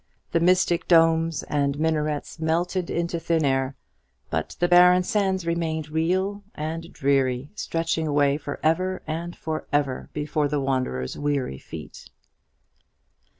The 0.31 0.39
mystic 0.39 0.87
domes 0.87 1.43
and 1.43 1.77
minarets 1.79 2.39
melted 2.39 2.89
into 2.89 3.19
thin 3.19 3.45
air; 3.45 3.75
but 4.31 4.55
the 4.59 4.67
barren 4.67 5.03
sands 5.03 5.45
remained 5.45 5.89
real 5.91 6.41
and 6.55 6.91
dreary, 6.91 7.51
stretching 7.53 8.07
away 8.07 8.37
for 8.37 8.59
ever 8.63 9.03
and 9.05 9.35
for 9.35 9.67
ever 9.71 10.09
before 10.11 10.47
the 10.47 10.59
wanderer's 10.59 11.19
weary 11.19 11.59
feet. 11.59 12.09